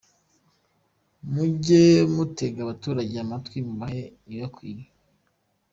[1.31, 4.85] Mujye mutega abaturage amatwi mubahe ibibakwiye.